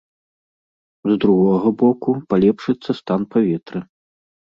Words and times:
З 1.09 1.17
другога 1.25 1.67
боку, 1.81 2.09
палепшыцца 2.31 2.91
стан 3.01 3.21
паветра. 3.37 3.79